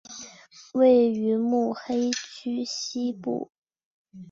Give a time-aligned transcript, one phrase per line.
[0.73, 3.51] 位于目黑区西部。